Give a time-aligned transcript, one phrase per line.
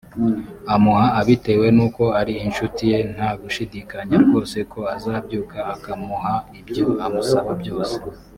[0.73, 7.95] amuha abitewe n’uko ari incuti ye nta gushidikanya rwose ko azabyuka akamuha ibyo amusaba byose